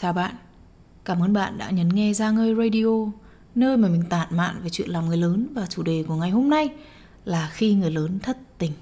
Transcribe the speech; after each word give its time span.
Chào 0.00 0.12
bạn, 0.12 0.34
cảm 1.04 1.22
ơn 1.22 1.32
bạn 1.32 1.58
đã 1.58 1.70
nhấn 1.70 1.88
nghe 1.88 2.12
ra 2.12 2.30
ngơi 2.30 2.54
radio, 2.54 3.12
nơi 3.54 3.76
mà 3.76 3.88
mình 3.88 4.02
tản 4.10 4.28
mạn 4.30 4.60
về 4.62 4.70
chuyện 4.70 4.90
làm 4.90 5.06
người 5.06 5.16
lớn 5.16 5.46
và 5.54 5.66
chủ 5.66 5.82
đề 5.82 6.04
của 6.08 6.14
ngày 6.14 6.30
hôm 6.30 6.50
nay 6.50 6.68
là 7.24 7.50
khi 7.52 7.74
người 7.74 7.90
lớn 7.90 8.18
thất 8.22 8.36
tình. 8.58 8.72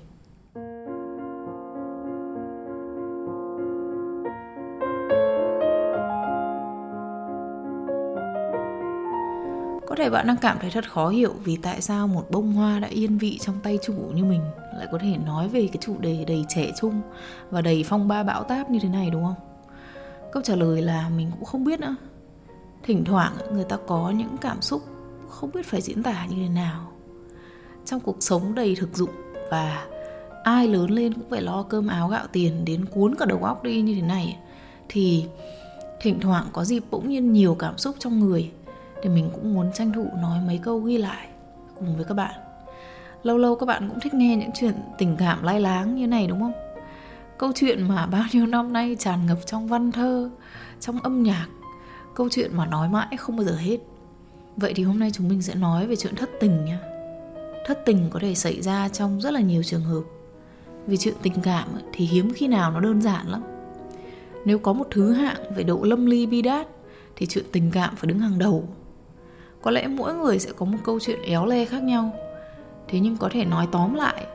Có 9.86 9.94
thể 9.96 10.10
bạn 10.10 10.26
đang 10.26 10.36
cảm 10.36 10.58
thấy 10.60 10.70
thật 10.70 10.90
khó 10.90 11.08
hiểu 11.08 11.32
vì 11.44 11.56
tại 11.56 11.82
sao 11.82 12.08
một 12.08 12.26
bông 12.30 12.52
hoa 12.52 12.78
đã 12.78 12.88
yên 12.88 13.18
vị 13.18 13.38
trong 13.40 13.56
tay 13.62 13.78
chủ 13.82 13.94
như 14.14 14.24
mình 14.24 14.42
lại 14.76 14.86
có 14.92 14.98
thể 14.98 15.16
nói 15.26 15.48
về 15.48 15.68
cái 15.72 15.78
chủ 15.80 15.98
đề 16.00 16.24
đầy 16.28 16.44
trẻ 16.48 16.72
trung 16.80 17.00
và 17.50 17.62
đầy 17.62 17.84
phong 17.88 18.08
ba 18.08 18.22
bão 18.22 18.42
táp 18.42 18.70
như 18.70 18.78
thế 18.82 18.88
này 18.88 19.10
đúng 19.10 19.24
không? 19.24 19.53
Câu 20.34 20.42
trả 20.42 20.56
lời 20.56 20.82
là 20.82 21.08
mình 21.16 21.30
cũng 21.30 21.44
không 21.44 21.64
biết 21.64 21.80
nữa. 21.80 21.96
Thỉnh 22.82 23.04
thoảng 23.04 23.32
người 23.52 23.64
ta 23.64 23.76
có 23.86 24.10
những 24.10 24.36
cảm 24.40 24.62
xúc 24.62 24.82
không 25.28 25.50
biết 25.54 25.66
phải 25.66 25.80
diễn 25.80 26.02
tả 26.02 26.26
như 26.26 26.36
thế 26.36 26.48
nào. 26.48 26.92
Trong 27.84 28.00
cuộc 28.00 28.16
sống 28.20 28.54
đầy 28.54 28.76
thực 28.76 28.96
dụng 28.96 29.10
và 29.50 29.86
ai 30.44 30.68
lớn 30.68 30.90
lên 30.90 31.14
cũng 31.14 31.30
phải 31.30 31.42
lo 31.42 31.62
cơm 31.62 31.86
áo 31.86 32.08
gạo 32.08 32.26
tiền 32.32 32.64
đến 32.64 32.84
cuốn 32.84 33.14
cả 33.14 33.26
đầu 33.26 33.38
óc 33.44 33.62
đi 33.62 33.80
như 33.80 33.94
thế 33.94 34.02
này 34.02 34.38
thì 34.88 35.24
thỉnh 36.00 36.20
thoảng 36.20 36.46
có 36.52 36.64
dịp 36.64 36.82
bỗng 36.90 37.08
nhiên 37.08 37.32
nhiều 37.32 37.56
cảm 37.58 37.78
xúc 37.78 37.96
trong 37.98 38.20
người 38.20 38.50
thì 39.02 39.08
mình 39.08 39.30
cũng 39.34 39.54
muốn 39.54 39.72
tranh 39.74 39.92
thủ 39.92 40.06
nói 40.22 40.38
mấy 40.46 40.58
câu 40.58 40.78
ghi 40.78 40.98
lại 40.98 41.28
cùng 41.78 41.96
với 41.96 42.04
các 42.04 42.14
bạn 42.14 42.34
lâu 43.22 43.38
lâu 43.38 43.56
các 43.56 43.66
bạn 43.66 43.88
cũng 43.88 44.00
thích 44.00 44.14
nghe 44.14 44.36
những 44.36 44.50
chuyện 44.54 44.74
tình 44.98 45.16
cảm 45.16 45.42
lai 45.42 45.60
láng 45.60 45.94
như 45.94 46.06
này, 46.06 46.26
đúng 46.26 46.40
không 46.40 46.63
câu 47.44 47.52
chuyện 47.54 47.88
mà 47.88 48.06
bao 48.06 48.24
nhiêu 48.32 48.46
năm 48.46 48.72
nay 48.72 48.96
tràn 48.98 49.26
ngập 49.26 49.38
trong 49.46 49.68
văn 49.68 49.92
thơ, 49.92 50.30
trong 50.80 51.00
âm 51.00 51.22
nhạc. 51.22 51.46
Câu 52.14 52.28
chuyện 52.30 52.56
mà 52.56 52.66
nói 52.66 52.88
mãi 52.88 53.16
không 53.16 53.36
bao 53.36 53.44
giờ 53.44 53.56
hết. 53.56 53.78
Vậy 54.56 54.72
thì 54.76 54.84
hôm 54.84 54.98
nay 54.98 55.10
chúng 55.12 55.28
mình 55.28 55.42
sẽ 55.42 55.54
nói 55.54 55.86
về 55.86 55.96
chuyện 55.96 56.14
thất 56.16 56.30
tình 56.40 56.64
nha 56.64 56.78
thất 57.66 57.84
tình 57.86 58.06
có 58.10 58.18
thể 58.18 58.34
xảy 58.34 58.62
ra 58.62 58.88
trong 58.88 59.20
rất 59.20 59.32
là 59.32 59.40
nhiều 59.40 59.62
trường 59.62 59.80
hợp. 59.80 60.00
Vì 60.86 60.96
chuyện 60.96 61.14
tình 61.22 61.32
cảm 61.42 61.68
thì 61.92 62.06
hiếm 62.06 62.32
khi 62.34 62.48
nào 62.48 62.70
nó 62.70 62.80
đơn 62.80 63.02
giản 63.02 63.28
lắm. 63.28 63.42
Nếu 64.44 64.58
có 64.58 64.72
một 64.72 64.86
thứ 64.90 65.12
hạng 65.12 65.54
về 65.56 65.62
độ 65.62 65.80
lâm 65.82 66.06
ly 66.06 66.26
bi 66.26 66.42
đát 66.42 66.66
thì 67.16 67.26
chuyện 67.26 67.44
tình 67.52 67.70
cảm 67.70 67.96
phải 67.96 68.06
đứng 68.06 68.18
hàng 68.18 68.38
đầu. 68.38 68.68
Có 69.62 69.70
lẽ 69.70 69.86
mỗi 69.86 70.14
người 70.14 70.38
sẽ 70.38 70.50
có 70.56 70.66
một 70.66 70.78
câu 70.84 71.00
chuyện 71.00 71.22
éo 71.22 71.46
le 71.46 71.64
khác 71.64 71.82
nhau. 71.82 72.12
Thế 72.88 73.00
nhưng 73.00 73.16
có 73.16 73.28
thể 73.32 73.44
nói 73.44 73.68
tóm 73.72 73.94
lại 73.94 74.26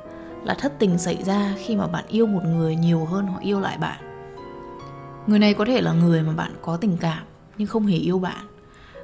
là 0.44 0.54
thất 0.54 0.74
tình 0.80 0.98
xảy 0.98 1.24
ra 1.24 1.54
khi 1.58 1.76
mà 1.76 1.88
bạn 1.88 2.06
yêu 2.08 2.26
một 2.26 2.42
người 2.46 2.76
nhiều 2.76 3.06
hơn 3.06 3.28
họ 3.28 3.40
yêu 3.40 3.60
lại 3.60 3.78
bạn. 3.78 4.00
Người 5.28 5.40
này 5.40 5.54
có 5.54 5.66
thể 5.66 5.82
là 5.82 5.94
người 5.94 6.24
mà 6.24 6.34
bạn 6.34 6.54
có 6.62 6.78
tình 6.78 6.98
cảm 6.98 7.24
nhưng 7.58 7.68
không 7.68 7.86
hề 7.86 7.98
yêu 7.98 8.20
bạn. 8.20 8.46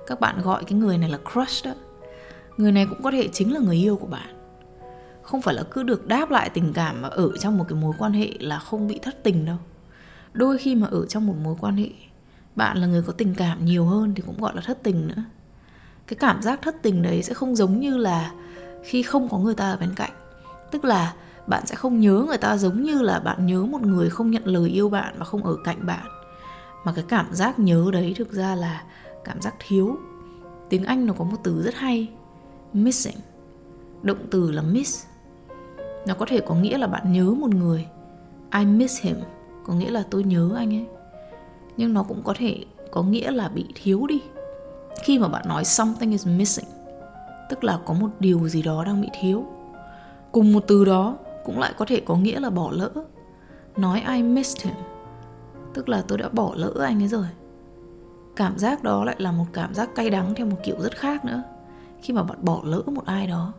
Các 0.07 0.19
bạn 0.19 0.41
gọi 0.41 0.63
cái 0.63 0.79
người 0.79 0.97
này 0.97 1.09
là 1.09 1.17
crush 1.33 1.65
đó. 1.65 1.73
Người 2.57 2.71
này 2.71 2.85
cũng 2.89 3.01
có 3.03 3.11
thể 3.11 3.29
chính 3.33 3.53
là 3.53 3.59
người 3.59 3.75
yêu 3.75 3.95
của 3.95 4.07
bạn. 4.07 4.35
Không 5.21 5.41
phải 5.41 5.55
là 5.55 5.63
cứ 5.71 5.83
được 5.83 6.07
đáp 6.07 6.31
lại 6.31 6.49
tình 6.49 6.73
cảm 6.73 7.01
mà 7.01 7.07
ở 7.07 7.37
trong 7.37 7.57
một 7.57 7.65
cái 7.69 7.79
mối 7.79 7.93
quan 7.97 8.13
hệ 8.13 8.33
là 8.39 8.59
không 8.59 8.87
bị 8.87 8.99
thất 9.01 9.23
tình 9.23 9.45
đâu. 9.45 9.57
Đôi 10.33 10.57
khi 10.57 10.75
mà 10.75 10.87
ở 10.91 11.05
trong 11.05 11.27
một 11.27 11.35
mối 11.43 11.55
quan 11.61 11.77
hệ, 11.77 11.89
bạn 12.55 12.77
là 12.77 12.87
người 12.87 13.01
có 13.01 13.13
tình 13.13 13.35
cảm 13.35 13.65
nhiều 13.65 13.85
hơn 13.85 14.13
thì 14.15 14.23
cũng 14.25 14.41
gọi 14.41 14.55
là 14.55 14.61
thất 14.61 14.83
tình 14.83 15.07
nữa. 15.07 15.23
Cái 16.07 16.17
cảm 16.19 16.41
giác 16.41 16.59
thất 16.61 16.75
tình 16.81 17.01
đấy 17.01 17.23
sẽ 17.23 17.33
không 17.33 17.55
giống 17.55 17.79
như 17.79 17.97
là 17.97 18.31
khi 18.83 19.03
không 19.03 19.29
có 19.29 19.37
người 19.37 19.55
ta 19.55 19.71
ở 19.71 19.77
bên 19.77 19.93
cạnh 19.95 20.11
tức 20.75 20.85
là 20.85 21.13
bạn 21.47 21.65
sẽ 21.65 21.75
không 21.75 21.99
nhớ 21.99 22.25
người 22.27 22.37
ta 22.37 22.57
giống 22.57 22.83
như 22.83 23.01
là 23.01 23.19
bạn 23.19 23.45
nhớ 23.45 23.65
một 23.65 23.81
người 23.81 24.09
không 24.09 24.31
nhận 24.31 24.45
lời 24.45 24.69
yêu 24.69 24.89
bạn 24.89 25.15
và 25.17 25.25
không 25.25 25.43
ở 25.43 25.57
cạnh 25.63 25.85
bạn. 25.85 26.05
Mà 26.85 26.91
cái 26.95 27.05
cảm 27.07 27.25
giác 27.31 27.59
nhớ 27.59 27.89
đấy 27.93 28.13
thực 28.17 28.31
ra 28.31 28.55
là 28.55 28.83
cảm 29.23 29.41
giác 29.41 29.55
thiếu. 29.59 29.97
Tiếng 30.69 30.83
anh 30.83 31.05
nó 31.05 31.13
có 31.13 31.23
một 31.23 31.37
từ 31.43 31.61
rất 31.63 31.75
hay, 31.75 32.09
missing. 32.73 33.15
Động 34.01 34.17
từ 34.31 34.51
là 34.51 34.61
miss. 34.61 35.05
Nó 36.07 36.13
có 36.13 36.25
thể 36.29 36.41
có 36.41 36.55
nghĩa 36.55 36.77
là 36.77 36.87
bạn 36.87 37.11
nhớ 37.11 37.23
một 37.23 37.49
người. 37.49 37.87
I 38.59 38.65
miss 38.65 39.01
him, 39.01 39.15
có 39.65 39.73
nghĩa 39.73 39.89
là 39.89 40.03
tôi 40.11 40.23
nhớ 40.23 40.51
anh 40.55 40.73
ấy. 40.73 40.85
Nhưng 41.77 41.93
nó 41.93 42.03
cũng 42.03 42.21
có 42.23 42.33
thể 42.37 42.65
có 42.91 43.03
nghĩa 43.03 43.31
là 43.31 43.47
bị 43.47 43.65
thiếu 43.75 44.07
đi. 44.07 44.21
Khi 45.03 45.19
mà 45.19 45.27
bạn 45.27 45.47
nói 45.47 45.65
something 45.65 46.11
is 46.11 46.27
missing, 46.27 46.69
tức 47.49 47.63
là 47.63 47.79
có 47.85 47.93
một 47.93 48.09
điều 48.19 48.47
gì 48.47 48.61
đó 48.61 48.83
đang 48.85 49.01
bị 49.01 49.09
thiếu 49.21 49.45
cùng 50.35 50.53
một 50.53 50.63
từ 50.67 50.85
đó 50.85 51.17
cũng 51.45 51.59
lại 51.59 51.73
có 51.77 51.85
thể 51.85 52.01
có 52.05 52.15
nghĩa 52.15 52.39
là 52.39 52.49
bỏ 52.49 52.69
lỡ. 52.71 52.89
Nói 53.77 54.03
I 54.07 54.23
missed 54.23 54.65
him. 54.65 54.75
Tức 55.73 55.89
là 55.89 56.03
tôi 56.07 56.17
đã 56.17 56.29
bỏ 56.29 56.51
lỡ 56.55 56.73
anh 56.79 57.03
ấy 57.03 57.07
rồi. 57.07 57.25
Cảm 58.35 58.57
giác 58.57 58.83
đó 58.83 59.05
lại 59.05 59.15
là 59.19 59.31
một 59.31 59.45
cảm 59.53 59.73
giác 59.73 59.95
cay 59.95 60.09
đắng 60.09 60.35
theo 60.35 60.45
một 60.45 60.57
kiểu 60.63 60.75
rất 60.81 60.97
khác 60.97 61.25
nữa. 61.25 61.43
Khi 62.01 62.13
mà 62.13 62.23
bạn 62.23 62.37
bỏ 62.41 62.61
lỡ 62.63 62.81
một 62.85 63.05
ai 63.05 63.27
đó. 63.27 63.53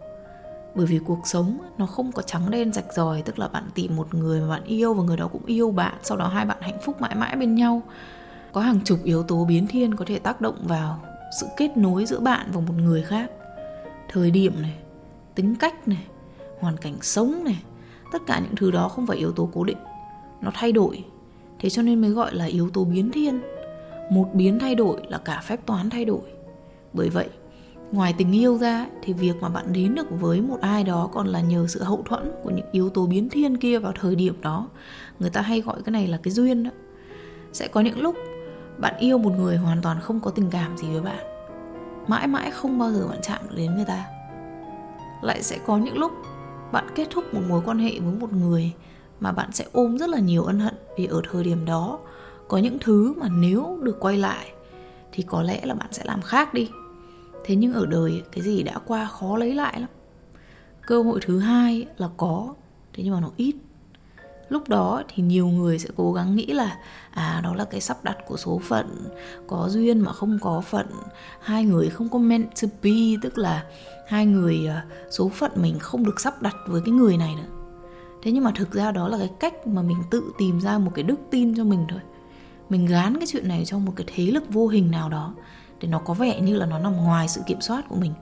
Bởi 0.75 0.87
vì 0.87 0.99
cuộc 0.99 1.21
sống 1.25 1.59
nó 1.79 1.87
không 1.87 2.13
có 2.13 2.23
trắng 2.23 2.51
đen 2.51 2.73
rạch 2.73 2.93
ròi, 2.93 3.23
tức 3.23 3.39
là 3.39 3.49
bạn 3.49 3.65
tìm 3.75 3.97
một 3.97 4.15
người 4.15 4.41
mà 4.41 4.49
bạn 4.49 4.65
yêu 4.65 4.95
và 4.95 5.03
người 5.03 5.17
đó 5.17 5.29
cũng 5.29 5.45
yêu 5.47 5.71
bạn, 5.71 5.95
sau 6.03 6.17
đó 6.17 6.29
hai 6.29 6.47
bạn 6.47 6.59
hạnh 6.61 6.79
phúc 6.83 7.01
mãi 7.01 7.15
mãi 7.15 7.37
bên 7.37 7.55
nhau. 7.55 7.83
Có 8.53 8.61
hàng 8.61 8.81
chục 8.85 8.99
yếu 9.05 9.23
tố 9.23 9.45
biến 9.45 9.67
thiên 9.67 9.95
có 9.95 10.05
thể 10.09 10.19
tác 10.19 10.41
động 10.41 10.57
vào 10.63 11.01
sự 11.41 11.47
kết 11.57 11.77
nối 11.77 12.07
giữa 12.07 12.21
bạn 12.21 12.47
và 12.53 12.61
một 12.61 12.75
người 12.79 13.03
khác. 13.03 13.31
Thời 14.09 14.31
điểm 14.31 14.63
này, 14.63 14.79
tính 15.35 15.55
cách 15.61 15.89
này 15.89 16.07
hoàn 16.61 16.77
cảnh 16.77 16.95
sống 17.03 17.45
này, 17.45 17.63
tất 18.13 18.23
cả 18.27 18.39
những 18.39 18.57
thứ 18.57 18.71
đó 18.71 18.89
không 18.89 19.07
phải 19.07 19.17
yếu 19.17 19.33
tố 19.33 19.49
cố 19.55 19.65
định, 19.65 19.79
nó 20.41 20.51
thay 20.55 20.73
đổi. 20.73 21.05
Thế 21.59 21.71
cho 21.71 21.83
nên 21.83 22.01
mới 22.01 22.11
gọi 22.11 22.35
là 22.35 22.45
yếu 22.45 22.71
tố 22.71 22.85
biến 22.85 23.11
thiên. 23.11 23.41
Một 24.11 24.29
biến 24.35 24.59
thay 24.59 24.75
đổi 24.75 25.01
là 25.09 25.19
cả 25.19 25.41
phép 25.45 25.67
toán 25.67 25.91
thay 25.91 26.05
đổi. 26.05 26.21
Bởi 26.93 27.09
vậy, 27.09 27.29
ngoài 27.93 28.15
tình 28.19 28.33
yêu 28.33 28.59
ra 28.59 28.87
thì 29.03 29.13
việc 29.13 29.37
mà 29.41 29.49
bạn 29.49 29.73
đến 29.73 29.95
được 29.95 30.07
với 30.21 30.41
một 30.41 30.59
ai 30.61 30.85
đó 30.85 31.09
còn 31.13 31.27
là 31.27 31.41
nhờ 31.41 31.67
sự 31.69 31.83
hậu 31.83 32.03
thuẫn 32.05 32.33
của 32.43 32.51
những 32.51 32.67
yếu 32.73 32.91
tố 32.91 33.07
biến 33.07 33.29
thiên 33.29 33.57
kia 33.57 33.79
vào 33.79 33.93
thời 34.01 34.15
điểm 34.15 34.41
đó. 34.41 34.69
Người 35.19 35.31
ta 35.31 35.41
hay 35.41 35.61
gọi 35.61 35.83
cái 35.85 35.93
này 35.93 36.07
là 36.07 36.19
cái 36.23 36.33
duyên 36.33 36.65
đó. 36.65 36.71
Sẽ 37.53 37.69
có 37.69 37.81
những 37.81 38.01
lúc 38.01 38.17
bạn 38.79 38.95
yêu 38.99 39.19
một 39.19 39.33
người 39.37 39.57
hoàn 39.57 39.83
toàn 39.83 40.01
không 40.01 40.21
có 40.21 40.31
tình 40.31 40.51
cảm 40.51 40.77
gì 40.77 40.89
với 40.93 41.01
bạn, 41.01 41.25
mãi 42.07 42.27
mãi 42.27 42.51
không 42.51 42.79
bao 42.79 42.93
giờ 42.93 43.07
bạn 43.09 43.19
chạm 43.23 43.39
được 43.49 43.55
đến 43.57 43.75
người 43.75 43.85
ta. 43.85 44.05
Lại 45.23 45.43
sẽ 45.43 45.59
có 45.67 45.79
những 45.79 45.99
lúc 45.99 46.13
bạn 46.73 46.87
kết 46.95 47.09
thúc 47.11 47.35
một 47.35 47.41
mối 47.49 47.63
quan 47.65 47.79
hệ 47.79 48.01
với 48.01 48.15
một 48.21 48.33
người 48.33 48.73
mà 49.21 49.33
bạn 49.33 49.53
sẽ 49.53 49.65
ôm 49.73 49.99
rất 49.99 50.09
là 50.09 50.19
nhiều 50.19 50.45
ân 50.45 50.59
hận 50.59 50.75
vì 50.99 51.07
ở 51.07 51.23
thời 51.31 51.45
điểm 51.45 51.65
đó, 51.65 51.99
có 52.49 52.59
những 52.59 52.79
thứ 52.81 53.15
mà 53.17 53.29
nếu 53.29 53.79
được 53.83 53.97
quay 54.01 54.17
lại 54.17 54.53
thì 55.13 55.23
có 55.23 55.43
lẽ 55.43 55.67
là 55.67 55.75
bạn 55.75 55.89
sẽ 55.93 56.05
làm 56.05 56.23
khác 56.23 56.55
đi. 56.55 56.71
Thế 57.45 57.57
nhưng 57.57 57.73
ở 57.73 57.87
đời, 57.87 58.23
cái 58.33 58.45
gì 58.45 58.63
đã 58.63 58.79
qua 58.87 59.07
khó 59.07 59.37
lấy 59.37 59.55
lại 59.55 59.81
lắm. 59.81 59.89
Cơ 60.87 61.03
hội 61.03 61.21
thứ 61.23 61.39
hai 61.39 61.87
là 61.99 62.09
có, 62.17 62.55
thế 62.93 63.03
nhưng 63.05 63.15
mà 63.15 63.21
nó 63.21 63.31
ít 63.37 63.55
lúc 64.49 64.69
đó 64.69 65.03
thì 65.09 65.23
nhiều 65.23 65.47
người 65.47 65.79
sẽ 65.79 65.89
cố 65.97 66.13
gắng 66.13 66.37
nghĩ 66.37 66.47
là 66.47 66.79
à 67.11 67.41
đó 67.45 67.55
là 67.55 67.65
cái 67.65 67.81
sắp 67.81 68.05
đặt 68.05 68.17
của 68.27 68.37
số 68.37 68.61
phận, 68.69 69.05
có 69.47 69.69
duyên 69.69 70.01
mà 70.01 70.13
không 70.13 70.39
có 70.43 70.61
phận. 70.61 70.87
Hai 71.41 71.65
người 71.65 71.89
không 71.89 72.09
có 72.09 72.19
meant 72.19 72.49
to 72.63 72.69
be, 72.83 72.91
tức 73.23 73.39
là 73.39 73.65
hai 74.09 74.27
người 74.27 74.67
à, 74.67 74.85
số 75.11 75.29
phận 75.29 75.53
mình 75.55 75.79
không 75.79 76.05
được 76.05 76.21
sắp 76.21 76.43
đặt 76.43 76.57
với 76.67 76.81
cái 76.85 76.93
người 76.93 77.17
này 77.17 77.35
nữa. 77.35 77.57
Thế 78.23 78.33
nhưng 78.33 78.45
mà 78.45 78.53
thực 78.55 78.73
ra 78.73 78.93
đó 78.93 79.09
là 79.09 79.19
cái 79.19 79.31
cách 79.41 79.67
mà 79.67 79.83
mình 79.83 79.99
tự 80.11 80.33
tìm 80.39 80.61
ra 80.61 80.79
một 80.79 80.91
cái 80.95 81.03
đức 81.03 81.21
tin 81.31 81.57
cho 81.57 81.65
mình 81.65 81.85
thôi. 81.89 82.01
Mình 82.69 82.87
gán 82.87 83.17
cái 83.17 83.27
chuyện 83.27 83.49
này 83.49 83.65
trong 83.65 83.85
một 83.85 83.93
cái 83.97 84.07
thế 84.15 84.25
lực 84.25 84.45
vô 84.49 84.69
hình 84.69 84.91
nào 84.91 85.09
đó 85.09 85.35
để 85.81 85.89
nó 85.89 85.99
có 85.99 86.15
vẻ 86.15 86.41
như 86.41 86.57
là 86.57 86.67
nó 86.67 86.79
nằm 86.79 86.97
ngoài 86.97 87.29
sự 87.29 87.41
kiểm 87.47 87.61
soát 87.61 87.89
của 87.89 87.97
mình, 87.97 88.13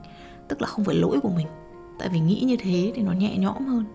tức 0.47 0.61
là 0.61 0.67
không 0.67 0.85
phải 0.85 0.95
lỗi 0.95 1.19
của 1.23 1.29
mình. 1.29 1.47
Tại 1.99 2.09
vì 2.09 2.19
nghĩ 2.19 2.41
như 2.41 2.57
thế 2.59 2.91
thì 2.95 3.01
nó 3.01 3.11
nhẹ 3.11 3.37
nhõm 3.37 3.65
hơn 3.65 3.85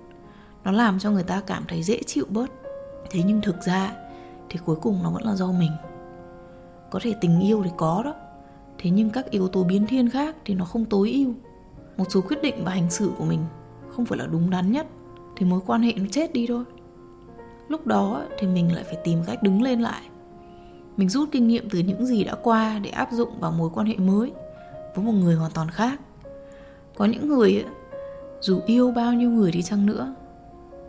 nó 0.64 0.72
làm 0.72 0.98
cho 0.98 1.10
người 1.10 1.22
ta 1.22 1.40
cảm 1.40 1.64
thấy 1.68 1.82
dễ 1.82 2.00
chịu 2.06 2.26
bớt. 2.28 2.50
Thế 3.10 3.20
nhưng 3.26 3.40
thực 3.40 3.62
ra 3.62 3.92
thì 4.48 4.58
cuối 4.64 4.76
cùng 4.76 5.02
nó 5.02 5.10
vẫn 5.10 5.24
là 5.24 5.34
do 5.34 5.52
mình. 5.52 5.70
Có 6.90 6.98
thể 7.02 7.14
tình 7.20 7.40
yêu 7.40 7.62
thì 7.64 7.70
có 7.76 8.02
đó, 8.04 8.14
thế 8.78 8.90
nhưng 8.90 9.10
các 9.10 9.30
yếu 9.30 9.48
tố 9.48 9.64
biến 9.64 9.86
thiên 9.86 10.10
khác 10.10 10.36
thì 10.44 10.54
nó 10.54 10.64
không 10.64 10.84
tối 10.84 11.10
ưu. 11.10 11.32
Một 11.96 12.04
số 12.08 12.20
quyết 12.20 12.42
định 12.42 12.64
và 12.64 12.72
hành 12.72 12.90
xử 12.90 13.10
của 13.18 13.24
mình 13.24 13.40
không 13.90 14.04
phải 14.04 14.18
là 14.18 14.26
đúng 14.26 14.50
đắn 14.50 14.72
nhất, 14.72 14.86
thì 15.36 15.46
mối 15.46 15.60
quan 15.66 15.82
hệ 15.82 15.92
nó 15.96 16.04
chết 16.10 16.32
đi 16.32 16.46
thôi. 16.46 16.64
Lúc 17.68 17.86
đó 17.86 18.22
thì 18.38 18.46
mình 18.46 18.74
lại 18.74 18.84
phải 18.84 18.96
tìm 19.04 19.18
cách 19.26 19.42
đứng 19.42 19.62
lên 19.62 19.80
lại. 19.80 20.02
Mình 20.96 21.08
rút 21.08 21.28
kinh 21.32 21.48
nghiệm 21.48 21.70
từ 21.70 21.78
những 21.78 22.06
gì 22.06 22.24
đã 22.24 22.34
qua 22.42 22.78
để 22.78 22.90
áp 22.90 23.08
dụng 23.12 23.40
vào 23.40 23.52
mối 23.52 23.70
quan 23.74 23.86
hệ 23.86 23.96
mới 23.96 24.32
với 24.94 25.04
một 25.04 25.12
người 25.12 25.34
hoàn 25.34 25.50
toàn 25.50 25.70
khác. 25.70 26.00
Có 26.96 27.04
những 27.04 27.28
người 27.28 27.64
dù 28.40 28.60
yêu 28.66 28.90
bao 28.90 29.12
nhiêu 29.12 29.30
người 29.30 29.52
đi 29.52 29.62
chăng 29.62 29.86
nữa 29.86 30.14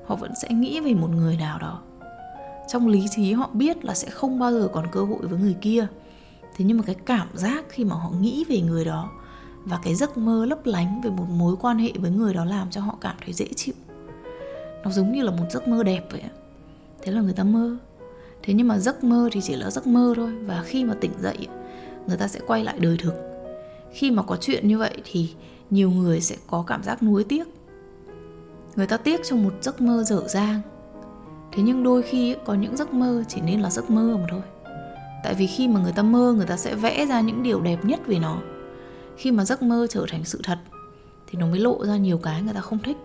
họ 0.05 0.15
vẫn 0.15 0.31
sẽ 0.41 0.49
nghĩ 0.49 0.79
về 0.79 0.93
một 0.93 1.09
người 1.09 1.37
nào 1.37 1.59
đó. 1.59 1.81
Trong 2.67 2.87
lý 2.87 3.05
trí 3.15 3.33
họ 3.33 3.49
biết 3.53 3.85
là 3.85 3.93
sẽ 3.93 4.09
không 4.09 4.39
bao 4.39 4.51
giờ 4.51 4.69
còn 4.73 4.85
cơ 4.91 5.03
hội 5.03 5.27
với 5.27 5.39
người 5.39 5.55
kia. 5.61 5.87
Thế 6.55 6.65
nhưng 6.65 6.77
mà 6.77 6.83
cái 6.83 6.95
cảm 7.05 7.27
giác 7.33 7.65
khi 7.69 7.83
mà 7.83 7.95
họ 7.95 8.09
nghĩ 8.19 8.45
về 8.49 8.61
người 8.61 8.85
đó 8.85 9.11
và 9.65 9.79
cái 9.83 9.95
giấc 9.95 10.17
mơ 10.17 10.45
lấp 10.45 10.65
lánh 10.65 11.01
về 11.01 11.09
một 11.09 11.25
mối 11.29 11.55
quan 11.61 11.77
hệ 11.77 11.91
với 11.95 12.11
người 12.11 12.33
đó 12.33 12.45
làm 12.45 12.69
cho 12.69 12.81
họ 12.81 12.97
cảm 13.01 13.15
thấy 13.25 13.33
dễ 13.33 13.47
chịu. 13.55 13.73
Nó 14.83 14.91
giống 14.91 15.11
như 15.11 15.23
là 15.23 15.31
một 15.31 15.45
giấc 15.51 15.67
mơ 15.67 15.83
đẹp 15.83 16.07
vậy 16.11 16.21
thế 17.01 17.11
là 17.11 17.21
người 17.21 17.33
ta 17.33 17.43
mơ. 17.43 17.77
Thế 18.43 18.53
nhưng 18.53 18.67
mà 18.67 18.79
giấc 18.79 19.03
mơ 19.03 19.29
thì 19.31 19.41
chỉ 19.43 19.55
là 19.55 19.71
giấc 19.71 19.87
mơ 19.87 20.13
thôi 20.15 20.31
và 20.45 20.63
khi 20.65 20.83
mà 20.83 20.93
tỉnh 21.01 21.11
dậy, 21.21 21.47
người 22.07 22.17
ta 22.17 22.27
sẽ 22.27 22.39
quay 22.47 22.63
lại 22.63 22.75
đời 22.79 22.97
thực. 22.99 23.13
Khi 23.93 24.11
mà 24.11 24.23
có 24.23 24.37
chuyện 24.41 24.67
như 24.67 24.77
vậy 24.77 24.97
thì 25.03 25.29
nhiều 25.69 25.91
người 25.91 26.21
sẽ 26.21 26.35
có 26.47 26.63
cảm 26.67 26.83
giác 26.83 27.03
nuối 27.03 27.23
tiếc 27.23 27.47
người 28.75 28.87
ta 28.87 28.97
tiếc 28.97 29.21
trong 29.23 29.43
một 29.43 29.53
giấc 29.61 29.81
mơ 29.81 30.03
dở 30.03 30.21
dang. 30.27 30.61
Thế 31.51 31.63
nhưng 31.63 31.83
đôi 31.83 32.01
khi 32.01 32.35
có 32.45 32.53
những 32.53 32.77
giấc 32.77 32.93
mơ 32.93 33.23
chỉ 33.27 33.41
nên 33.41 33.61
là 33.61 33.69
giấc 33.69 33.89
mơ 33.89 34.17
mà 34.21 34.25
thôi. 34.29 34.41
Tại 35.23 35.33
vì 35.33 35.47
khi 35.47 35.67
mà 35.67 35.79
người 35.79 35.91
ta 35.91 36.03
mơ, 36.03 36.33
người 36.37 36.45
ta 36.45 36.57
sẽ 36.57 36.75
vẽ 36.75 37.05
ra 37.05 37.21
những 37.21 37.43
điều 37.43 37.61
đẹp 37.61 37.85
nhất 37.85 37.99
về 38.07 38.19
nó. 38.19 38.37
Khi 39.17 39.31
mà 39.31 39.45
giấc 39.45 39.61
mơ 39.61 39.87
trở 39.89 40.05
thành 40.09 40.25
sự 40.25 40.41
thật, 40.43 40.57
thì 41.27 41.39
nó 41.39 41.47
mới 41.47 41.59
lộ 41.59 41.85
ra 41.85 41.97
nhiều 41.97 42.17
cái 42.17 42.41
người 42.41 42.53
ta 42.53 42.61
không 42.61 42.79
thích. 42.79 42.97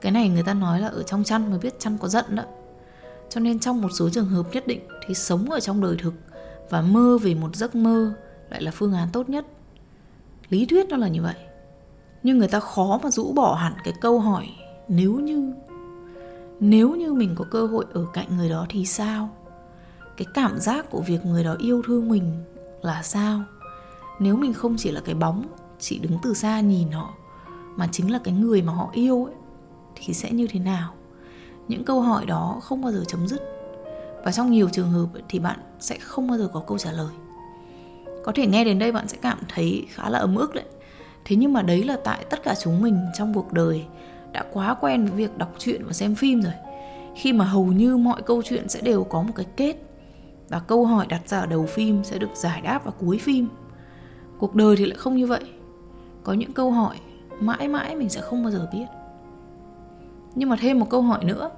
Cái 0.00 0.12
này 0.12 0.28
người 0.28 0.42
ta 0.42 0.54
nói 0.54 0.80
là 0.80 0.88
ở 0.88 1.02
trong 1.02 1.24
chăn 1.24 1.50
mới 1.50 1.58
biết 1.58 1.80
chăn 1.80 1.98
có 1.98 2.08
giận 2.08 2.24
đó. 2.28 2.42
Cho 3.30 3.40
nên 3.40 3.58
trong 3.58 3.82
một 3.82 3.88
số 3.92 4.10
trường 4.10 4.28
hợp 4.28 4.46
nhất 4.52 4.66
định 4.66 4.80
thì 5.06 5.14
sống 5.14 5.50
ở 5.50 5.60
trong 5.60 5.80
đời 5.80 5.96
thực 5.98 6.14
và 6.70 6.82
mơ 6.82 7.18
về 7.22 7.34
một 7.34 7.56
giấc 7.56 7.74
mơ 7.74 8.12
lại 8.50 8.62
là 8.62 8.70
phương 8.70 8.92
án 8.92 9.08
tốt 9.12 9.28
nhất. 9.28 9.46
Lý 10.48 10.66
thuyết 10.66 10.88
nó 10.88 10.96
là 10.96 11.08
như 11.08 11.22
vậy. 11.22 11.34
Nhưng 12.22 12.38
người 12.38 12.48
ta 12.48 12.60
khó 12.60 13.00
mà 13.02 13.10
rũ 13.10 13.32
bỏ 13.32 13.54
hẳn 13.54 13.72
cái 13.84 13.94
câu 14.00 14.20
hỏi 14.20 14.46
nếu 14.88 15.12
như 15.12 15.52
nếu 16.60 16.94
như 16.94 17.12
mình 17.12 17.34
có 17.34 17.44
cơ 17.50 17.66
hội 17.66 17.84
ở 17.92 18.06
cạnh 18.12 18.36
người 18.36 18.48
đó 18.48 18.66
thì 18.68 18.86
sao? 18.86 19.28
Cái 20.16 20.26
cảm 20.34 20.58
giác 20.58 20.90
của 20.90 21.00
việc 21.00 21.26
người 21.26 21.44
đó 21.44 21.56
yêu 21.58 21.82
thương 21.86 22.08
mình 22.08 22.44
là 22.82 23.02
sao? 23.02 23.42
Nếu 24.20 24.36
mình 24.36 24.52
không 24.52 24.74
chỉ 24.78 24.90
là 24.90 25.00
cái 25.04 25.14
bóng, 25.14 25.44
chỉ 25.78 25.98
đứng 25.98 26.18
từ 26.22 26.34
xa 26.34 26.60
nhìn 26.60 26.90
họ, 26.90 27.14
mà 27.76 27.88
chính 27.92 28.12
là 28.12 28.18
cái 28.24 28.34
người 28.34 28.62
mà 28.62 28.72
họ 28.72 28.90
yêu 28.92 29.24
ấy, 29.24 29.34
thì 29.94 30.14
sẽ 30.14 30.30
như 30.30 30.46
thế 30.50 30.60
nào? 30.60 30.94
Những 31.68 31.84
câu 31.84 32.00
hỏi 32.00 32.26
đó 32.26 32.60
không 32.62 32.82
bao 32.82 32.92
giờ 32.92 33.04
chấm 33.06 33.28
dứt. 33.28 33.42
Và 34.24 34.32
trong 34.32 34.50
nhiều 34.50 34.68
trường 34.68 34.90
hợp 34.90 35.06
thì 35.28 35.38
bạn 35.38 35.58
sẽ 35.80 35.98
không 35.98 36.28
bao 36.28 36.38
giờ 36.38 36.48
có 36.52 36.60
câu 36.66 36.78
trả 36.78 36.92
lời. 36.92 37.12
Có 38.24 38.32
thể 38.34 38.46
nghe 38.46 38.64
đến 38.64 38.78
đây 38.78 38.92
bạn 38.92 39.08
sẽ 39.08 39.16
cảm 39.22 39.38
thấy 39.48 39.86
khá 39.90 40.08
là 40.08 40.18
ấm 40.18 40.34
ức 40.34 40.54
đấy. 40.54 40.64
Thế 41.24 41.36
nhưng 41.36 41.52
mà 41.52 41.62
đấy 41.62 41.82
là 41.82 41.96
tại 42.04 42.24
tất 42.30 42.42
cả 42.42 42.54
chúng 42.62 42.82
mình 42.82 42.98
trong 43.18 43.34
cuộc 43.34 43.52
đời 43.52 43.84
đã 44.34 44.44
quá 44.52 44.74
quen 44.80 45.06
với 45.06 45.16
việc 45.16 45.38
đọc 45.38 45.54
truyện 45.58 45.86
và 45.86 45.92
xem 45.92 46.14
phim 46.14 46.42
rồi. 46.42 46.52
Khi 47.14 47.32
mà 47.32 47.44
hầu 47.44 47.66
như 47.66 47.96
mọi 47.96 48.22
câu 48.22 48.42
chuyện 48.42 48.68
sẽ 48.68 48.80
đều 48.80 49.04
có 49.04 49.22
một 49.22 49.32
cái 49.36 49.46
kết, 49.56 49.76
và 50.48 50.60
câu 50.60 50.86
hỏi 50.86 51.06
đặt 51.08 51.28
ra 51.28 51.40
ở 51.40 51.46
đầu 51.46 51.66
phim 51.66 52.04
sẽ 52.04 52.18
được 52.18 52.30
giải 52.34 52.60
đáp 52.60 52.84
vào 52.84 52.94
cuối 52.98 53.18
phim. 53.18 53.48
Cuộc 54.38 54.54
đời 54.54 54.76
thì 54.76 54.86
lại 54.86 54.98
không 54.98 55.16
như 55.16 55.26
vậy. 55.26 55.44
Có 56.22 56.32
những 56.32 56.52
câu 56.52 56.70
hỏi 56.70 56.96
mãi 57.40 57.68
mãi 57.68 57.96
mình 57.96 58.08
sẽ 58.08 58.20
không 58.20 58.42
bao 58.42 58.50
giờ 58.50 58.68
biết. 58.72 58.86
Nhưng 60.34 60.48
mà 60.48 60.56
thêm 60.60 60.80
một 60.80 60.86
câu 60.90 61.02
hỏi 61.02 61.24
nữa 61.24 61.50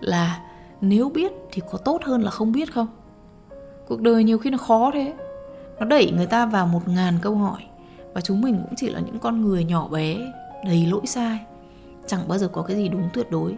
là 0.00 0.40
nếu 0.80 1.08
biết 1.08 1.32
thì 1.52 1.62
có 1.70 1.78
tốt 1.78 2.02
hơn 2.04 2.22
là 2.22 2.30
không 2.30 2.52
biết 2.52 2.72
không? 2.72 2.86
Cuộc 3.88 4.00
đời 4.00 4.24
nhiều 4.24 4.38
khi 4.38 4.50
nó 4.50 4.58
khó 4.58 4.90
thế. 4.94 5.14
Nó 5.78 5.86
đẩy 5.86 6.12
người 6.12 6.26
ta 6.26 6.46
vào 6.46 6.66
một 6.66 6.88
ngàn 6.88 7.14
câu 7.22 7.34
hỏi, 7.34 7.62
và 8.14 8.20
chúng 8.20 8.40
mình 8.40 8.60
cũng 8.62 8.74
chỉ 8.76 8.90
là 8.90 9.00
những 9.00 9.18
con 9.18 9.40
người 9.40 9.64
nhỏ 9.64 9.88
bé, 9.88 10.16
đầy 10.64 10.86
lỗi 10.86 11.06
sai 11.06 11.38
chẳng 12.06 12.28
bao 12.28 12.38
giờ 12.38 12.48
có 12.48 12.62
cái 12.62 12.76
gì 12.76 12.88
đúng 12.88 13.08
tuyệt 13.12 13.30
đối. 13.30 13.56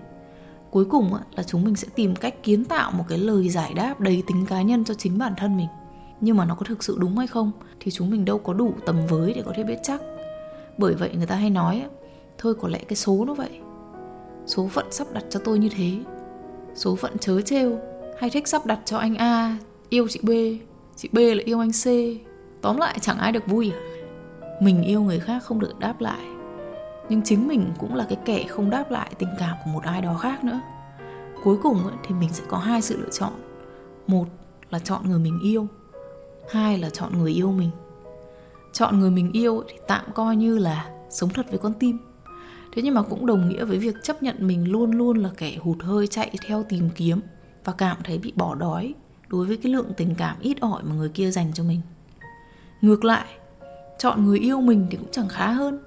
Cuối 0.71 0.85
cùng 0.85 1.11
là 1.37 1.43
chúng 1.43 1.65
mình 1.65 1.77
sẽ 1.77 1.89
tìm 1.95 2.17
cách 2.17 2.43
kiến 2.43 2.65
tạo 2.65 2.91
một 2.91 3.05
cái 3.09 3.19
lời 3.19 3.49
giải 3.49 3.75
đáp 3.75 4.01
đầy 4.01 4.23
tính 4.27 4.47
cá 4.47 4.63
nhân 4.63 4.85
cho 4.85 4.95
chính 4.95 5.19
bản 5.19 5.35
thân 5.37 5.57
mình. 5.57 5.69
Nhưng 6.21 6.37
mà 6.37 6.45
nó 6.45 6.55
có 6.55 6.67
thực 6.67 6.85
sự 6.85 6.97
đúng 7.01 7.19
hay 7.19 7.27
không 7.27 7.53
thì 7.81 7.91
chúng 7.91 8.11
mình 8.11 8.25
đâu 8.25 8.39
có 8.39 8.53
đủ 8.53 8.75
tầm 8.87 9.07
với 9.09 9.33
để 9.35 9.43
có 9.47 9.53
thể 9.57 9.65
biết 9.65 9.79
chắc. 9.83 10.01
Bởi 10.79 10.95
vậy 10.95 11.11
người 11.17 11.27
ta 11.27 11.35
hay 11.35 11.51
nói 11.51 11.85
thôi 12.39 12.55
có 12.55 12.69
lẽ 12.69 12.79
cái 12.79 12.97
số 12.97 13.25
nó 13.25 13.35
vậy. 13.35 13.61
Số 14.47 14.69
phận 14.69 14.93
sắp 14.93 15.07
đặt 15.13 15.25
cho 15.31 15.41
tôi 15.45 15.59
như 15.59 15.69
thế. 15.69 15.93
Số 16.75 16.97
phận 16.97 17.19
chớ 17.19 17.41
trêu, 17.41 17.79
hay 18.19 18.31
thích 18.31 18.49
sắp 18.49 18.67
đặt 18.67 18.81
cho 18.85 18.99
anh 18.99 19.17
a, 19.17 19.59
yêu 19.89 20.09
chị 20.09 20.21
b 20.23 20.31
chị 20.97 21.09
b 21.13 21.17
lại 21.17 21.45
yêu 21.45 21.61
anh 21.61 21.71
c. 21.73 21.87
Tóm 22.63 22.77
lại 22.77 22.99
chẳng 23.01 23.19
ai 23.19 23.33
được 23.33 23.47
vui. 23.47 23.73
Mình 24.61 24.83
yêu 24.83 25.03
người 25.03 25.21
khác 25.21 25.43
không 25.45 25.61
được 25.61 25.79
đáp 25.79 26.01
lại 26.01 26.34
nhưng 27.09 27.23
chính 27.23 27.49
mình 27.49 27.73
cũng 27.79 27.95
là 27.95 28.07
cái 28.09 28.19
kẻ 28.25 28.45
không 28.49 28.71
đáp 28.71 28.91
lại 28.91 29.11
tình 29.19 29.29
cảm 29.39 29.57
của 29.65 29.71
một 29.71 29.83
ai 29.83 30.03
đó 30.03 30.15
khác 30.15 30.45
nữa. 30.45 30.61
Cuối 31.45 31.57
cùng 31.63 31.79
thì 32.07 32.15
mình 32.15 32.29
sẽ 32.33 32.45
có 32.49 32.59
hai 32.59 32.83
sự 32.83 32.97
lựa 33.01 33.11
chọn. 33.11 33.33
Một 34.07 34.27
là 34.71 34.79
chọn 34.79 35.09
người 35.09 35.19
mình 35.19 35.39
yêu, 35.43 35.67
hai 36.51 36.79
là 36.79 36.91
chọn 36.91 37.19
người 37.19 37.33
yêu 37.33 37.53
mình. 37.53 37.71
Chọn 38.73 39.01
người 39.01 39.11
mình 39.11 39.33
yêu 39.33 39.63
thì 39.69 39.75
tạm 39.87 40.05
coi 40.15 40.37
như 40.37 40.59
là 40.59 40.91
sống 41.11 41.31
thật 41.31 41.47
với 41.51 41.59
con 41.59 41.73
tim. 41.75 41.99
Thế 42.73 42.83
nhưng 42.83 42.95
mà 42.95 43.03
cũng 43.03 43.27
đồng 43.27 43.49
nghĩa 43.49 43.65
với 43.65 43.79
việc 43.79 43.95
chấp 44.03 44.23
nhận 44.23 44.37
mình 44.47 44.73
luôn 44.73 44.91
luôn 44.91 45.19
là 45.19 45.31
kẻ 45.37 45.57
hụt 45.61 45.83
hơi 45.83 46.07
chạy 46.07 46.31
theo 46.47 46.65
tìm 46.69 46.91
kiếm 46.95 47.21
và 47.65 47.73
cảm 47.73 47.97
thấy 48.05 48.19
bị 48.19 48.33
bỏ 48.37 48.55
đói 48.55 48.95
đối 49.29 49.47
với 49.47 49.57
cái 49.57 49.73
lượng 49.73 49.93
tình 49.97 50.15
cảm 50.15 50.37
ít 50.41 50.61
ỏi 50.61 50.83
mà 50.85 50.95
người 50.95 51.09
kia 51.09 51.31
dành 51.31 51.53
cho 51.55 51.65
mình. 51.65 51.81
Ngược 52.81 53.05
lại, 53.05 53.27
chọn 53.99 54.27
người 54.27 54.39
yêu 54.39 54.61
mình 54.61 54.87
thì 54.91 54.97
cũng 54.97 55.11
chẳng 55.13 55.29
khá 55.29 55.51
hơn 55.51 55.79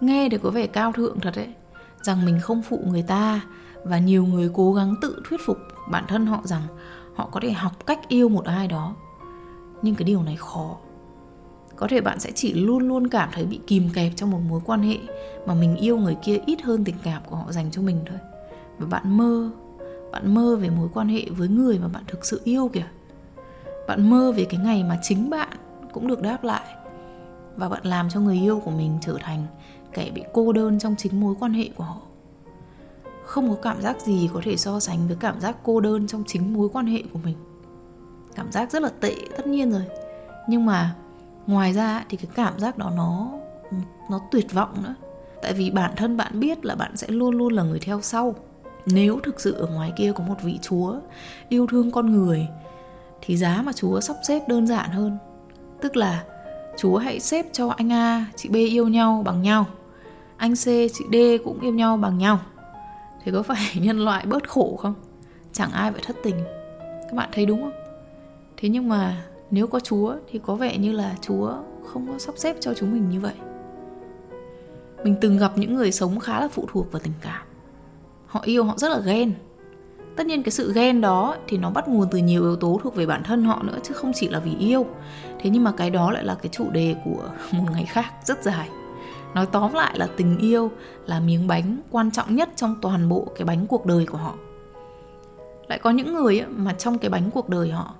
nghe 0.00 0.28
được 0.28 0.38
có 0.42 0.50
vẻ 0.50 0.66
cao 0.66 0.92
thượng 0.92 1.20
thật 1.20 1.32
đấy 1.36 1.54
rằng 2.02 2.24
mình 2.24 2.40
không 2.40 2.62
phụ 2.62 2.80
người 2.86 3.02
ta 3.02 3.40
và 3.84 3.98
nhiều 3.98 4.26
người 4.26 4.50
cố 4.54 4.72
gắng 4.72 4.94
tự 5.02 5.22
thuyết 5.28 5.40
phục 5.46 5.58
bản 5.90 6.04
thân 6.08 6.26
họ 6.26 6.40
rằng 6.44 6.62
họ 7.14 7.28
có 7.32 7.40
thể 7.40 7.52
học 7.52 7.86
cách 7.86 8.08
yêu 8.08 8.28
một 8.28 8.44
ai 8.44 8.68
đó. 8.68 8.94
Nhưng 9.82 9.94
cái 9.94 10.04
điều 10.04 10.22
này 10.22 10.36
khó. 10.36 10.76
Có 11.76 11.86
thể 11.90 12.00
bạn 12.00 12.20
sẽ 12.20 12.30
chỉ 12.34 12.52
luôn 12.52 12.88
luôn 12.88 13.08
cảm 13.08 13.28
thấy 13.32 13.44
bị 13.44 13.60
kìm 13.66 13.88
kẹp 13.94 14.12
trong 14.16 14.30
một 14.30 14.40
mối 14.48 14.60
quan 14.64 14.82
hệ 14.82 14.98
mà 15.46 15.54
mình 15.54 15.76
yêu 15.76 15.98
người 15.98 16.16
kia 16.22 16.38
ít 16.46 16.62
hơn 16.62 16.84
tình 16.84 16.96
cảm 17.02 17.22
của 17.26 17.36
họ 17.36 17.52
dành 17.52 17.70
cho 17.70 17.82
mình 17.82 18.00
thôi. 18.06 18.18
Và 18.78 18.86
bạn 18.86 19.16
mơ 19.16 19.50
bạn 20.12 20.34
mơ 20.34 20.56
về 20.56 20.70
mối 20.70 20.88
quan 20.94 21.08
hệ 21.08 21.22
với 21.30 21.48
người 21.48 21.78
mà 21.78 21.88
bạn 21.88 22.02
thực 22.06 22.24
sự 22.24 22.40
yêu 22.44 22.70
kìa. 22.72 22.86
Bạn 23.88 24.10
mơ 24.10 24.32
về 24.36 24.44
cái 24.44 24.60
ngày 24.60 24.84
mà 24.84 24.98
chính 25.02 25.30
bạn 25.30 25.48
cũng 25.92 26.06
được 26.06 26.22
đáp 26.22 26.44
lại 26.44 26.76
và 27.56 27.68
bạn 27.68 27.86
làm 27.86 28.08
cho 28.10 28.20
người 28.20 28.36
yêu 28.36 28.62
của 28.64 28.70
mình 28.70 28.98
trở 29.00 29.16
thành 29.20 29.46
kẻ 29.92 30.10
bị 30.14 30.22
cô 30.32 30.52
đơn 30.52 30.78
trong 30.78 30.94
chính 30.98 31.20
mối 31.20 31.34
quan 31.40 31.52
hệ 31.52 31.68
của 31.76 31.84
họ. 31.84 32.00
Không 33.24 33.48
có 33.50 33.56
cảm 33.62 33.82
giác 33.82 34.00
gì 34.00 34.30
có 34.34 34.40
thể 34.44 34.56
so 34.56 34.80
sánh 34.80 35.06
với 35.06 35.16
cảm 35.20 35.40
giác 35.40 35.56
cô 35.62 35.80
đơn 35.80 36.06
trong 36.06 36.24
chính 36.26 36.54
mối 36.54 36.68
quan 36.68 36.86
hệ 36.86 37.02
của 37.12 37.18
mình. 37.24 37.36
Cảm 38.34 38.52
giác 38.52 38.72
rất 38.72 38.82
là 38.82 38.90
tệ, 39.00 39.14
tất 39.36 39.46
nhiên 39.46 39.72
rồi. 39.72 39.84
Nhưng 40.48 40.66
mà 40.66 40.94
ngoài 41.46 41.72
ra 41.72 42.04
thì 42.08 42.16
cái 42.16 42.30
cảm 42.34 42.58
giác 42.58 42.78
đó 42.78 42.92
nó 42.96 43.30
nó 44.10 44.20
tuyệt 44.30 44.52
vọng 44.52 44.82
nữa. 44.82 44.94
Tại 45.42 45.52
vì 45.52 45.70
bản 45.70 45.92
thân 45.96 46.16
bạn 46.16 46.40
biết 46.40 46.64
là 46.64 46.74
bạn 46.74 46.96
sẽ 46.96 47.08
luôn 47.08 47.34
luôn 47.34 47.52
là 47.52 47.62
người 47.62 47.78
theo 47.78 48.00
sau. 48.00 48.34
Nếu 48.86 49.20
thực 49.22 49.40
sự 49.40 49.52
ở 49.52 49.66
ngoài 49.66 49.92
kia 49.96 50.12
có 50.12 50.24
một 50.24 50.42
vị 50.42 50.58
chúa 50.62 50.96
yêu 51.48 51.66
thương 51.66 51.90
con 51.90 52.12
người, 52.12 52.48
thì 53.20 53.36
giá 53.36 53.62
mà 53.62 53.72
chúa 53.72 54.00
sắp 54.00 54.16
xếp 54.28 54.48
đơn 54.48 54.66
giản 54.66 54.90
hơn. 54.90 55.18
Tức 55.80 55.96
là 55.96 56.24
chúa 56.76 56.96
hãy 56.96 57.20
xếp 57.20 57.46
cho 57.52 57.68
anh 57.68 57.92
a, 57.92 58.26
chị 58.36 58.48
b 58.48 58.54
yêu 58.54 58.88
nhau 58.88 59.22
bằng 59.24 59.42
nhau. 59.42 59.66
Anh 60.36 60.54
c, 60.54 60.64
chị 60.64 61.04
d 61.12 61.16
cũng 61.44 61.60
yêu 61.60 61.72
nhau 61.72 61.96
bằng 61.96 62.18
nhau. 62.18 62.38
Thế 63.24 63.32
có 63.32 63.42
phải 63.42 63.72
nhân 63.74 63.98
loại 63.98 64.26
bớt 64.26 64.48
khổ 64.48 64.76
không? 64.76 64.94
Chẳng 65.52 65.70
ai 65.72 65.92
phải 65.92 66.02
thất 66.06 66.16
tình. 66.22 66.36
Các 66.80 67.12
bạn 67.14 67.28
thấy 67.32 67.46
đúng 67.46 67.62
không? 67.62 67.72
Thế 68.56 68.68
nhưng 68.68 68.88
mà 68.88 69.24
nếu 69.50 69.66
có 69.66 69.80
chúa 69.80 70.14
thì 70.30 70.40
có 70.42 70.54
vẻ 70.54 70.78
như 70.78 70.92
là 70.92 71.14
chúa 71.20 71.52
không 71.84 72.08
có 72.08 72.18
sắp 72.18 72.34
xếp 72.38 72.56
cho 72.60 72.74
chúng 72.74 72.92
mình 72.92 73.10
như 73.10 73.20
vậy. 73.20 73.34
Mình 75.04 75.14
từng 75.20 75.38
gặp 75.38 75.58
những 75.58 75.74
người 75.74 75.92
sống 75.92 76.20
khá 76.20 76.40
là 76.40 76.48
phụ 76.48 76.66
thuộc 76.72 76.92
vào 76.92 77.00
tình 77.00 77.12
cảm. 77.20 77.46
Họ 78.26 78.40
yêu 78.44 78.64
họ 78.64 78.74
rất 78.76 78.88
là 78.88 78.98
ghen 78.98 79.32
tất 80.16 80.26
nhiên 80.26 80.42
cái 80.42 80.50
sự 80.50 80.72
ghen 80.74 81.00
đó 81.00 81.36
thì 81.48 81.58
nó 81.58 81.70
bắt 81.70 81.88
nguồn 81.88 82.08
từ 82.10 82.18
nhiều 82.18 82.42
yếu 82.42 82.56
tố 82.56 82.80
thuộc 82.82 82.94
về 82.94 83.06
bản 83.06 83.22
thân 83.22 83.44
họ 83.44 83.62
nữa, 83.62 83.78
chứ 83.82 83.94
không 83.94 84.12
chỉ 84.14 84.28
là 84.28 84.38
vì 84.38 84.56
yêu. 84.56 84.86
Thế 85.40 85.50
nhưng 85.50 85.64
mà 85.64 85.72
cái 85.72 85.90
đó 85.90 86.10
lại 86.10 86.24
là 86.24 86.34
cái 86.34 86.48
chủ 86.52 86.70
đề 86.70 86.96
của 87.04 87.30
một 87.52 87.64
ngày 87.72 87.84
khác 87.84 88.12
rất 88.24 88.42
dài. 88.42 88.68
Nói 89.34 89.46
tóm 89.46 89.72
lại 89.74 89.98
là 89.98 90.08
tình 90.16 90.38
yêu 90.38 90.70
là 91.06 91.20
miếng 91.20 91.46
bánh 91.46 91.76
quan 91.90 92.10
trọng 92.10 92.36
nhất 92.36 92.48
trong 92.56 92.76
toàn 92.82 93.08
bộ 93.08 93.28
cái 93.36 93.44
bánh 93.44 93.66
cuộc 93.66 93.86
đời 93.86 94.06
của 94.06 94.18
họ. 94.18 94.34
Lại 95.68 95.78
có 95.78 95.90
những 95.90 96.14
người 96.14 96.42
mà 96.48 96.72
trong 96.72 96.98
cái 96.98 97.10
bánh 97.10 97.30
cuộc 97.30 97.48
đời 97.48 97.70
họ 97.70 97.94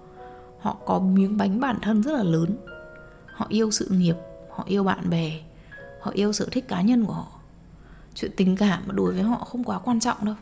họ 0.64 0.76
có 0.85 0.99
miếng 0.99 1.37
bánh 1.37 1.61
bản 1.61 1.78
thân 1.83 2.02
rất 2.02 2.12
là 2.12 2.23
lớn. 2.23 2.56
Họ 3.26 3.47
yêu 3.49 3.71
sự 3.71 3.88
nghiệp, 3.90 4.14
họ 4.50 4.64
yêu 4.66 4.85
bạn 4.85 5.11
bè, 5.11 5.40
họ 6.00 6.11
yêu 6.14 6.33
sở 6.33 6.47
thích 6.50 6.68
cá 6.68 6.80
nhân 6.80 7.04
của 7.04 7.12
họ. 7.12 7.26
Chuyện 8.14 8.30
tình 8.37 8.56
cảm 8.56 8.83
đối 8.92 9.12
với 9.12 9.23
họ 9.23 9.37
không 9.37 9.64
quá 9.64 9.78
quan 9.78 10.00
trọng 10.00 10.25
đâu 10.25 10.35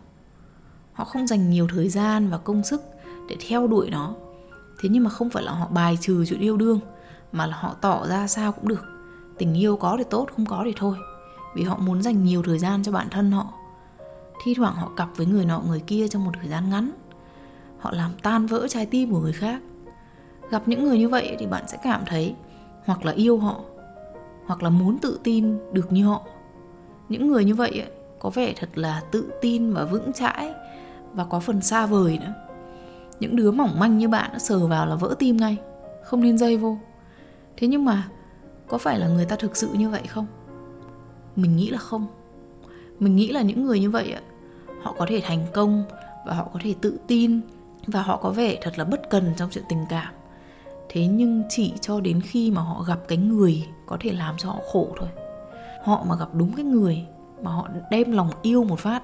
họ 0.92 1.04
không 1.04 1.26
dành 1.26 1.50
nhiều 1.50 1.66
thời 1.70 1.88
gian 1.88 2.30
và 2.30 2.38
công 2.38 2.64
sức 2.64 2.82
để 3.28 3.36
theo 3.48 3.66
đuổi 3.66 3.90
nó. 3.90 4.14
Thế 4.80 4.88
nhưng 4.88 5.04
mà 5.04 5.10
không 5.10 5.30
phải 5.30 5.42
là 5.42 5.52
họ 5.52 5.68
bài 5.68 5.98
trừ 6.00 6.24
chuyện 6.26 6.40
yêu 6.40 6.56
đương, 6.56 6.80
mà 7.32 7.46
là 7.46 7.56
họ 7.56 7.74
tỏ 7.80 8.06
ra 8.06 8.26
sao 8.26 8.52
cũng 8.52 8.68
được. 8.68 8.84
Tình 9.38 9.54
yêu 9.54 9.76
có 9.76 9.94
thì 9.98 10.04
tốt, 10.10 10.28
không 10.36 10.46
có 10.46 10.62
thì 10.64 10.72
thôi. 10.76 10.96
Vì 11.54 11.62
họ 11.62 11.78
muốn 11.78 12.02
dành 12.02 12.24
nhiều 12.24 12.42
thời 12.42 12.58
gian 12.58 12.82
cho 12.82 12.92
bản 12.92 13.08
thân 13.10 13.32
họ. 13.32 13.52
Thi 14.44 14.54
thoảng 14.54 14.74
họ 14.74 14.90
cặp 14.96 15.08
với 15.16 15.26
người 15.26 15.44
nọ, 15.44 15.62
người 15.68 15.80
kia 15.80 16.08
trong 16.08 16.24
một 16.24 16.32
thời 16.40 16.48
gian 16.48 16.70
ngắn. 16.70 16.90
Họ 17.78 17.90
làm 17.92 18.10
tan 18.22 18.46
vỡ 18.46 18.68
trái 18.68 18.86
tim 18.86 19.10
của 19.10 19.20
người 19.20 19.32
khác. 19.32 19.62
Gặp 20.50 20.62
những 20.66 20.84
người 20.84 20.98
như 20.98 21.08
vậy 21.08 21.36
thì 21.38 21.46
bạn 21.46 21.64
sẽ 21.68 21.78
cảm 21.82 22.02
thấy 22.06 22.34
hoặc 22.84 23.04
là 23.04 23.12
yêu 23.12 23.38
họ, 23.38 23.60
hoặc 24.46 24.62
là 24.62 24.70
muốn 24.70 24.98
tự 24.98 25.20
tin 25.24 25.58
được 25.72 25.92
như 25.92 26.06
họ. 26.06 26.22
Những 27.08 27.28
người 27.28 27.44
như 27.44 27.54
vậy 27.54 27.82
có 28.18 28.30
vẻ 28.30 28.52
thật 28.56 28.68
là 28.74 29.02
tự 29.12 29.32
tin 29.40 29.72
và 29.72 29.84
vững 29.84 30.12
chãi 30.12 30.54
và 31.14 31.24
có 31.24 31.40
phần 31.40 31.60
xa 31.60 31.86
vời 31.86 32.18
nữa. 32.18 32.34
Những 33.20 33.36
đứa 33.36 33.50
mỏng 33.50 33.78
manh 33.78 33.98
như 33.98 34.08
bạn 34.08 34.38
sờ 34.38 34.66
vào 34.66 34.86
là 34.86 34.94
vỡ 34.94 35.14
tim 35.18 35.36
ngay, 35.36 35.56
không 36.04 36.20
nên 36.22 36.38
dây 36.38 36.56
vô. 36.56 36.76
Thế 37.56 37.66
nhưng 37.68 37.84
mà, 37.84 38.08
có 38.66 38.78
phải 38.78 38.98
là 38.98 39.08
người 39.08 39.24
ta 39.24 39.36
thực 39.36 39.56
sự 39.56 39.68
như 39.72 39.88
vậy 39.88 40.02
không? 40.08 40.26
Mình 41.36 41.56
nghĩ 41.56 41.70
là 41.70 41.78
không. 41.78 42.06
Mình 42.98 43.16
nghĩ 43.16 43.28
là 43.28 43.42
những 43.42 43.64
người 43.64 43.80
như 43.80 43.90
vậy 43.90 44.14
họ 44.82 44.94
có 44.98 45.06
thể 45.08 45.20
thành 45.24 45.46
công 45.52 45.84
và 46.26 46.34
họ 46.34 46.48
có 46.52 46.60
thể 46.62 46.74
tự 46.80 46.98
tin 47.06 47.40
và 47.86 48.02
họ 48.02 48.16
có 48.16 48.30
vẻ 48.30 48.58
thật 48.62 48.78
là 48.78 48.84
bất 48.84 49.10
cần 49.10 49.32
trong 49.36 49.50
chuyện 49.52 49.64
tình 49.68 49.84
cảm. 49.88 50.14
Thế 50.88 51.06
nhưng 51.06 51.42
chỉ 51.48 51.72
cho 51.80 52.00
đến 52.00 52.20
khi 52.20 52.50
mà 52.50 52.62
họ 52.62 52.82
gặp 52.82 52.98
cái 53.08 53.18
người 53.18 53.66
có 53.86 53.96
thể 54.00 54.12
làm 54.12 54.34
cho 54.38 54.48
họ 54.48 54.58
khổ 54.72 54.88
thôi. 54.98 55.08
Họ 55.84 56.04
mà 56.08 56.16
gặp 56.16 56.28
đúng 56.32 56.52
cái 56.52 56.64
người 56.64 57.06
mà 57.42 57.50
họ 57.50 57.68
đem 57.90 58.12
lòng 58.12 58.30
yêu 58.42 58.64
một 58.64 58.80
phát 58.80 59.02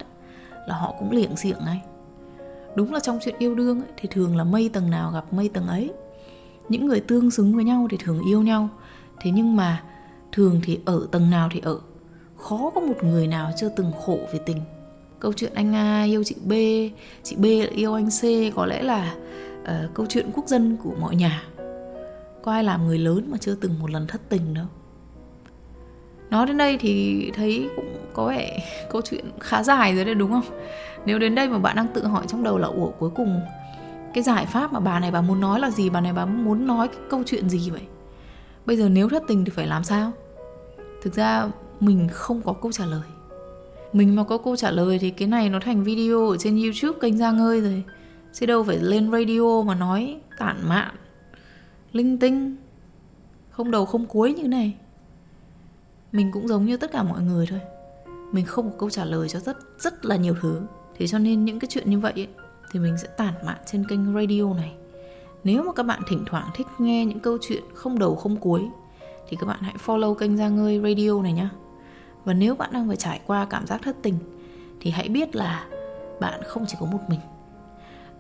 là 0.67 0.75
họ 0.75 0.95
cũng 0.99 1.11
liệng 1.11 1.37
xiệng 1.37 1.59
ngay 1.65 1.83
đúng 2.75 2.93
là 2.93 3.01
trong 3.01 3.19
chuyện 3.25 3.35
yêu 3.39 3.55
đương 3.55 3.81
ấy, 3.81 3.89
thì 3.97 4.09
thường 4.13 4.37
là 4.37 4.45
mây 4.45 4.71
tầng 4.73 4.91
nào 4.91 5.11
gặp 5.13 5.33
mây 5.33 5.49
tầng 5.49 5.67
ấy. 5.67 5.93
Những 6.69 6.87
người 6.87 7.01
tương 7.01 7.31
xứng 7.31 7.55
với 7.55 7.65
nhau 7.65 7.87
thì 7.91 7.97
thường 8.01 8.21
yêu 8.29 8.43
nhau. 8.43 8.69
Thế 9.21 9.31
nhưng 9.31 9.57
mà 9.57 9.83
thường 10.33 10.61
thì 10.65 10.79
ở 10.85 11.07
tầng 11.11 11.31
nào 11.31 11.49
thì 11.53 11.61
ở. 11.61 11.79
Khó 12.37 12.71
có 12.75 12.81
một 12.81 13.05
người 13.05 13.27
nào 13.27 13.51
chưa 13.57 13.69
từng 13.77 13.93
khổ 14.05 14.19
về 14.33 14.41
tình. 14.47 14.61
Câu 15.21 15.33
chuyện 15.33 15.55
anh 15.55 15.75
A 15.75 16.03
yêu 16.03 16.25
chị 16.25 16.37
B 16.45 16.53
chị 17.23 17.37
B 17.37 17.45
yêu 17.73 17.95
anh 17.95 18.09
C 18.11 18.55
có 18.57 18.67
lẽ 18.67 18.83
là 18.83 19.15
uh, 19.63 19.95
câu 19.95 20.07
chuyện 20.07 20.31
quốc 20.35 20.49
dân 20.49 20.77
của 20.83 20.95
mọi 21.01 21.17
nhà. 21.17 21.43
Có 22.43 22.53
ai 22.53 22.65
làm 22.65 22.87
người 22.87 22.99
lớn 22.99 23.25
mà 23.29 23.39
chưa 23.39 23.55
từng 23.55 23.79
một 23.81 23.91
lần 23.91 24.07
thất 24.07 24.21
tình 24.29 24.55
đâu. 24.55 24.67
Nói 26.31 26.47
đến 26.47 26.57
đây 26.57 26.79
thì 26.79 27.31
thấy 27.35 27.69
cũng 27.77 27.97
có 28.19 28.27
vẻ 28.27 28.59
câu 28.91 29.03
chuyện 29.03 29.25
khá 29.41 29.63
dài 29.63 29.95
rồi 29.95 30.05
đấy, 30.05 30.15
đúng 30.15 30.31
không? 30.31 30.59
Nếu 31.07 31.19
đến 31.19 31.35
đây 31.35 31.49
mà 31.49 31.59
bạn 31.59 31.77
đang 31.77 31.89
tự 31.89 32.07
hỏi 32.07 32.25
trong 32.29 32.43
đầu 32.43 32.59
là, 32.59 32.69
ủa, 32.69 32.91
cuối 32.91 33.11
cùng 33.11 33.41
cái 34.15 34.23
giải 34.23 34.47
pháp 34.47 34.73
mà 34.73 34.81
bà 34.81 35.01
này 35.01 35.11
bà 35.11 35.21
muốn 35.21 35.41
nói 35.41 35.61
là 35.61 35.71
gì? 35.71 35.91
Bà 35.91 36.01
này 36.01 36.13
bà 36.13 36.25
muốn 36.27 36.67
nói 36.67 36.89
cái 36.89 36.99
câu 37.11 37.23
chuyện 37.27 37.49
gì 37.49 37.71
vậy? 37.71 37.81
Bây 38.67 38.77
giờ 38.77 38.89
nếu 38.89 39.09
thất 39.09 39.23
tình 39.29 39.45
thì 39.45 39.51
phải 39.51 39.67
làm 39.67 39.85
sao? 39.85 40.13
Thực 41.03 41.15
ra 41.15 41.49
mình 41.81 42.09
không 42.13 42.43
có 42.43 42.53
câu 42.53 42.73
trả 42.73 42.85
lời. 42.87 43.03
Mình 43.93 44.17
mà 44.17 44.25
có 44.25 44.39
câu 44.39 44.57
trả 44.57 44.71
lời 44.71 44.99
thì 44.99 45.11
cái 45.11 45.29
này 45.29 45.49
nó 45.49 45.61
thành 45.61 45.85
video 45.85 46.29
ở 46.29 46.37
trên 46.37 46.63
youtube, 46.63 46.99
kênh 47.01 47.19
ra 47.19 47.31
ngơi 47.31 47.61
rồi. 47.61 47.83
Chứ 48.33 48.47
đâu 48.47 48.65
phải 48.65 48.79
lên 48.79 49.13
radio 49.13 49.63
mà 49.63 49.75
nói 49.75 50.21
tản 50.39 50.57
mạn, 50.69 50.95
linh 51.93 52.19
tinh, 52.19 52.57
không 53.51 53.71
đầu 53.71 53.87
không 53.87 54.07
cuối 54.07 54.35
như 54.35 54.49
này. 54.49 54.75
Mình 56.13 56.31
cũng 56.33 56.49
giống 56.49 56.65
như 56.65 56.77
tất 56.77 56.93
cả 56.93 57.03
mọi 57.03 57.23
người 57.23 57.47
thôi 57.47 57.61
mình 58.33 58.47
không 58.47 58.71
có 58.71 58.77
câu 58.79 58.91
trả 58.91 59.05
lời 59.05 59.29
cho 59.29 59.41
rất 59.41 59.57
rất 59.79 60.05
là 60.05 60.17
nhiều 60.17 60.35
thứ. 60.41 60.61
Thế 60.99 61.07
cho 61.07 61.19
nên 61.19 61.45
những 61.45 61.59
cái 61.59 61.69
chuyện 61.71 61.91
như 61.91 61.99
vậy 61.99 62.13
ấy, 62.17 62.29
thì 62.73 62.81
mình 62.81 62.99
sẽ 62.99 63.09
tản 63.09 63.35
mạn 63.45 63.57
trên 63.67 63.85
kênh 63.89 64.15
radio 64.15 64.55
này. 64.55 64.73
Nếu 65.45 65.63
mà 65.63 65.73
các 65.73 65.83
bạn 65.83 66.03
thỉnh 66.07 66.25
thoảng 66.27 66.51
thích 66.55 66.67
nghe 66.79 67.05
những 67.05 67.21
câu 67.21 67.39
chuyện 67.41 67.63
không 67.75 67.99
đầu 67.99 68.17
không 68.17 68.37
cuối 68.37 68.69
thì 69.29 69.37
các 69.41 69.47
bạn 69.47 69.59
hãy 69.61 69.75
follow 69.87 70.15
kênh 70.15 70.37
ra 70.37 70.49
ngơi 70.49 70.81
radio 70.81 71.23
này 71.23 71.33
nhé 71.33 71.49
và 72.25 72.35
nếu 72.35 72.55
bạn 72.55 72.71
đang 72.73 72.87
phải 72.87 72.97
trải 72.97 73.21
qua 73.27 73.47
cảm 73.51 73.67
giác 73.67 73.83
thất 73.83 73.97
tình 74.03 74.19
thì 74.81 74.91
hãy 74.91 75.09
biết 75.09 75.37
là 75.37 75.67
bạn 76.21 76.41
không 76.47 76.65
chỉ 76.69 76.77
có 76.81 76.87
một 76.87 76.99
mình. 77.09 77.21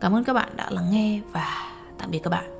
Cảm 0.01 0.15
ơn 0.15 0.25
các 0.25 0.33
bạn 0.33 0.49
đã 0.57 0.71
lắng 0.71 0.91
nghe 0.91 1.21
và 1.33 1.73
tạm 1.99 2.11
biệt 2.11 2.19
các 2.19 2.31
bạn. 2.31 2.58